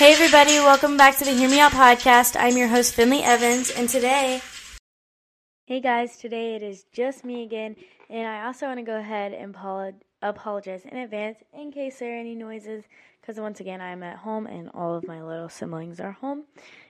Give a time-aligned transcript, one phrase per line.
[0.00, 2.34] Hey, everybody, welcome back to the Hear Me Out podcast.
[2.34, 4.40] I'm your host, Finley Evans, and today,
[5.66, 7.76] hey guys, today it is just me again,
[8.08, 9.54] and I also want to go ahead and
[10.22, 12.84] apologize in advance in case there are any noises,
[13.20, 16.44] because once again, I'm at home and all of my little siblings are home,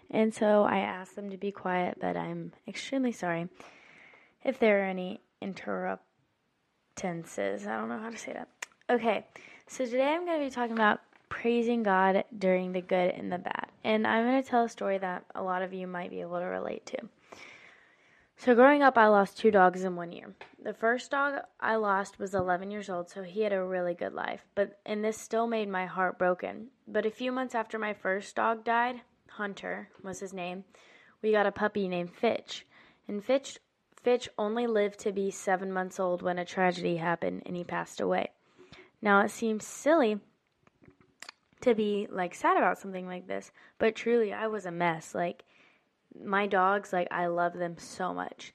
[0.09, 3.49] and so I asked them to be quiet, but I'm extremely sorry
[4.45, 5.99] if there are any interruptances.
[7.67, 8.47] I don't know how to say that.
[8.89, 9.27] Okay,
[9.67, 11.01] so today I'm going to be talking about
[11.41, 13.69] praising God during the good and the bad.
[13.83, 16.39] And I'm going to tell a story that a lot of you might be able
[16.39, 16.99] to relate to.
[18.37, 20.35] So, growing up, I lost two dogs in one year.
[20.63, 24.13] The first dog I lost was 11 years old, so he had a really good
[24.13, 24.47] life.
[24.55, 26.69] But and this still made my heart broken.
[26.87, 30.65] But a few months after my first dog died, Hunter was his name,
[31.23, 32.67] we got a puppy named Fitch.
[33.09, 33.59] And Fitch
[34.03, 38.01] Fitch only lived to be 7 months old when a tragedy happened and he passed
[38.01, 38.29] away.
[39.03, 40.21] Now, it seems silly
[41.63, 45.15] to be like sad about something like this, but truly I was a mess.
[45.15, 45.45] Like
[46.25, 48.55] my dogs, like I love them so much.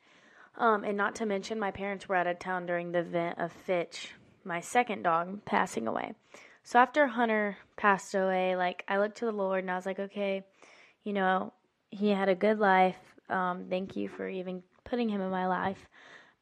[0.57, 3.51] Um, and not to mention my parents were out of town during the event of
[3.51, 6.13] Fitch, my second dog, passing away.
[6.63, 9.99] So after Hunter passed away, like I looked to the Lord and I was like,
[9.99, 10.43] okay,
[11.03, 11.53] you know,
[11.91, 12.97] he had a good life.
[13.29, 15.89] Um, thank you for even putting him in my life.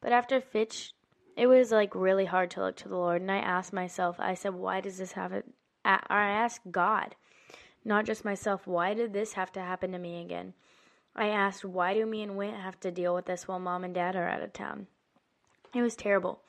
[0.00, 0.92] But after Fitch,
[1.36, 3.20] it was like really hard to look to the Lord.
[3.20, 5.32] And I asked myself, I said, why does this have?
[5.84, 7.16] I asked God,
[7.84, 10.54] not just myself, why did this have to happen to me again?
[11.14, 13.94] I asked, why do me and Wint have to deal with this while mom and
[13.94, 14.86] dad are out of town?
[15.74, 16.40] It was terrible.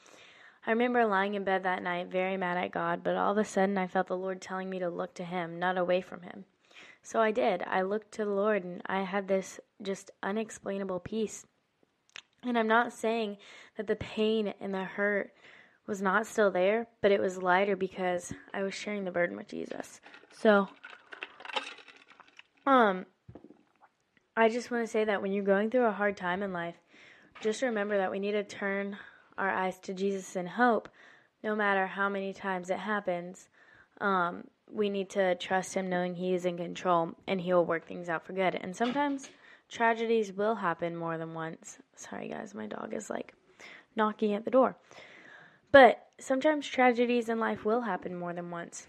[0.65, 3.45] I remember lying in bed that night, very mad at God, but all of a
[3.45, 6.45] sudden I felt the Lord telling me to look to Him, not away from Him.
[7.03, 7.63] So I did.
[7.67, 11.45] I looked to the Lord and I had this just unexplainable peace.
[12.43, 13.37] And I'm not saying
[13.77, 15.33] that the pain and the hurt
[15.87, 19.47] was not still there, but it was lighter because I was sharing the burden with
[19.47, 20.01] Jesus.
[20.37, 20.67] So,
[22.65, 23.05] um,
[24.35, 26.75] I just want to say that when you're going through a hard time in life,
[27.41, 28.97] just remember that we need to turn
[29.37, 30.89] our eyes to Jesus in hope,
[31.43, 33.47] no matter how many times it happens.
[34.01, 37.87] Um, we need to trust Him knowing He is in control and He will work
[37.87, 38.55] things out for good.
[38.55, 39.29] And sometimes
[39.69, 41.77] tragedies will happen more than once.
[41.95, 43.33] Sorry, guys, my dog is like
[43.95, 44.75] knocking at the door.
[45.75, 48.87] But sometimes tragedies in life will happen more than once.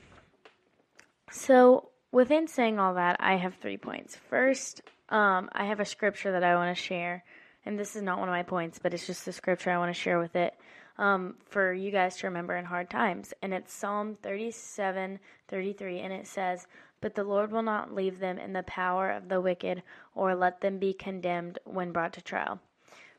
[1.33, 4.15] So, within saying all that, I have three points.
[4.15, 7.25] First, um, I have a scripture that I want to share,
[7.65, 9.93] and this is not one of my points, but it's just the scripture I want
[9.93, 10.55] to share with it
[10.97, 13.35] um, for you guys to remember in hard times.
[13.43, 16.69] And it's Psalm 37 33, and it says,
[17.01, 19.83] But the Lord will not leave them in the power of the wicked,
[20.15, 22.61] or let them be condemned when brought to trial.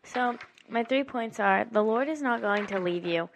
[0.06, 0.38] So,
[0.69, 3.29] my three points are the Lord is not going to leave you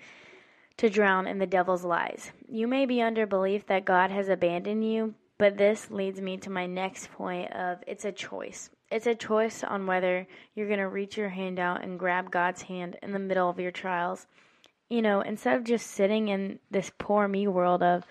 [0.78, 2.32] to drown in the devil's lies.
[2.48, 6.50] You may be under belief that God has abandoned you, but this leads me to
[6.50, 8.70] my next point of it's a choice.
[8.92, 12.62] It's a choice on whether you're going to reach your hand out and grab God's
[12.64, 14.28] hand in the middle of your trials.
[14.90, 18.04] You know, instead of just sitting in this poor me world of,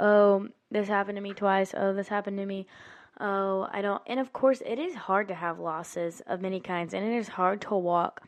[0.00, 2.66] oh, this happened to me twice, oh, this happened to me,
[3.20, 4.02] oh, I don't.
[4.06, 7.28] And of course, it is hard to have losses of many kinds, and it is
[7.28, 8.22] hard to walk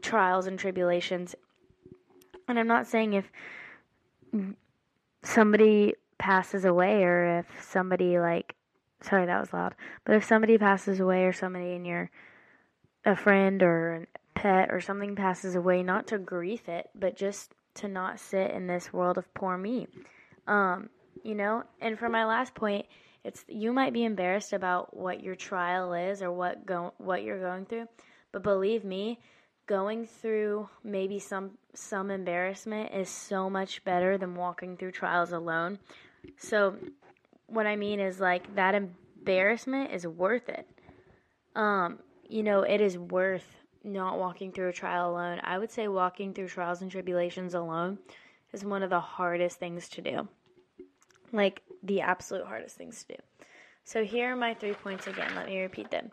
[0.00, 1.34] trials and tribulations
[2.48, 3.30] and I'm not saying if
[5.22, 8.54] somebody passes away or if somebody like
[9.02, 9.74] sorry that was loud,
[10.04, 12.10] but if somebody passes away or somebody in your
[13.04, 17.54] a friend or a pet or something passes away, not to grief it, but just
[17.74, 19.86] to not sit in this world of poor me.
[20.46, 20.88] Um,
[21.22, 22.86] you know, and for my last point,
[23.24, 27.40] it's you might be embarrassed about what your trial is or what go what you're
[27.40, 27.86] going through,
[28.32, 29.18] but believe me,
[29.66, 35.78] going through maybe some some embarrassment is so much better than walking through trials alone.
[36.38, 36.76] So
[37.46, 40.66] what I mean is like that embarrassment is worth it.
[41.54, 45.40] Um, you know, it is worth not walking through a trial alone.
[45.42, 47.98] I would say walking through trials and tribulations alone
[48.52, 50.28] is one of the hardest things to do.
[51.32, 53.22] Like the absolute hardest things to do.
[53.84, 55.32] So here are my three points again.
[55.36, 56.10] Let me repeat them.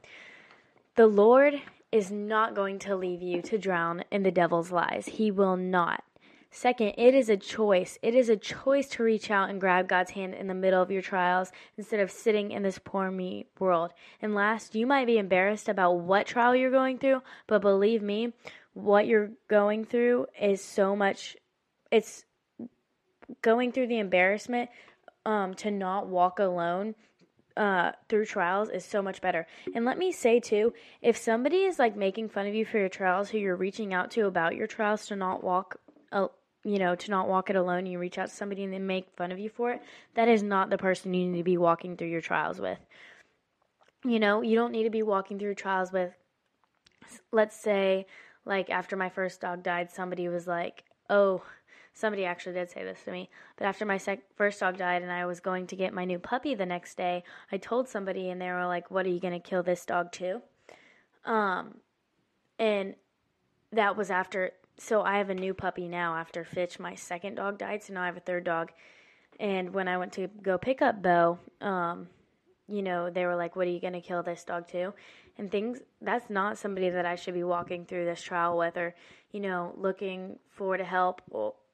[0.95, 1.59] The Lord
[1.93, 5.05] is not going to leave you to drown in the devil's lies.
[5.05, 6.03] He will not.
[6.49, 7.99] Second, it is a choice.
[8.01, 10.89] It is a choice to reach out and grab God's hand in the middle of
[10.89, 13.93] your trials instead of sitting in this poor me world.
[14.23, 18.33] And last, you might be embarrassed about what trial you're going through, but believe me,
[18.73, 21.37] what you're going through is so much,
[21.91, 22.25] it's
[23.43, 24.71] going through the embarrassment
[25.27, 26.95] um, to not walk alone
[27.55, 29.45] uh, through trials is so much better.
[29.75, 32.89] And let me say too, if somebody is like making fun of you for your
[32.89, 35.77] trials, who you're reaching out to about your trials to not walk
[36.11, 36.27] uh,
[36.63, 39.17] you know, to not walk it alone, you reach out to somebody and they make
[39.17, 39.81] fun of you for it,
[40.15, 42.79] that is not the person you need to be walking through your trials with.
[44.05, 46.13] You know, you don't need to be walking through trials with,
[47.31, 48.05] let's say,
[48.45, 51.43] like after my first dog died, somebody was like, oh,
[51.93, 53.29] somebody actually did say this to me.
[53.55, 56.19] But after my sec- first dog died and I was going to get my new
[56.19, 59.39] puppy the next day, I told somebody and they were like, what are you going
[59.39, 60.41] to kill this dog too?
[61.25, 61.75] Um,
[62.59, 62.95] and
[63.71, 67.59] that was after so I have a new puppy now after Fitch, my second dog,
[67.59, 67.83] died.
[67.83, 68.71] So now I have a third dog.
[69.39, 72.07] And when I went to go pick up Bo, um,
[72.67, 74.93] you know, they were like, What are you going to kill this dog to?
[75.37, 78.95] And things, that's not somebody that I should be walking through this trial with or,
[79.31, 81.21] you know, looking for to help,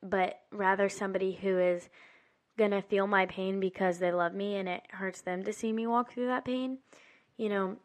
[0.01, 1.89] but rather somebody who is
[2.57, 5.71] going to feel my pain because they love me and it hurts them to see
[5.71, 6.77] me walk through that pain,
[7.37, 7.77] you know.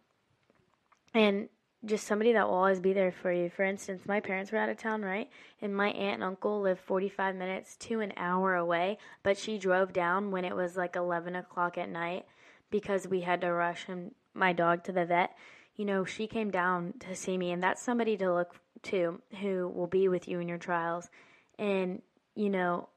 [1.15, 1.49] And
[1.85, 3.51] just somebody that will always be there for you.
[3.51, 5.29] For instance, my parents were out of town, right?
[5.61, 9.93] And my aunt and uncle live 45 minutes to an hour away, but she drove
[9.93, 12.25] down when it was like 11 o'clock at night
[12.71, 15.37] because we had to rush him, my dog to the vet.
[15.77, 19.69] You know, she came down to see me, and that's somebody to look to who
[19.69, 21.11] will be with you in your trials.
[21.59, 22.03] And,
[22.35, 22.89] you know,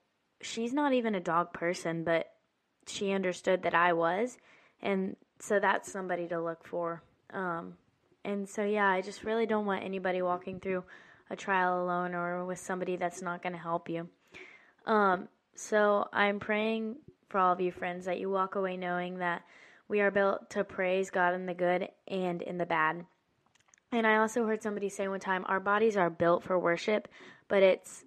[0.41, 2.31] she's not even a dog person, but
[2.87, 4.37] she understood that I was.
[4.81, 7.03] And so that's somebody to look for.
[7.33, 7.73] Um,
[8.23, 10.83] and so, yeah, I just really don't want anybody walking through
[11.29, 14.09] a trial alone or with somebody that's not going to help you.
[14.85, 16.97] Um, so, I'm praying
[17.29, 19.43] for all of you friends that you walk away knowing that
[19.87, 23.05] we are built to praise God in the good and in the bad.
[23.91, 27.07] And I also heard somebody say one time, our bodies are built for worship,
[27.47, 28.03] but it's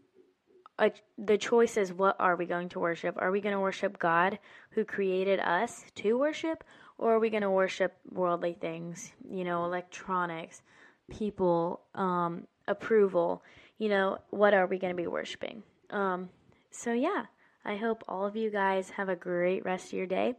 [0.80, 3.16] a, the choice is what are we going to worship?
[3.18, 4.38] Are we going to worship God
[4.70, 6.64] who created us to worship,
[6.98, 10.62] or are we going to worship worldly things, you know, electronics,
[11.10, 13.42] people, um, approval?
[13.78, 15.62] You know, what are we going to be worshiping?
[15.90, 16.30] Um,
[16.70, 17.26] so, yeah,
[17.64, 20.34] I hope all of you guys have a great rest of your day,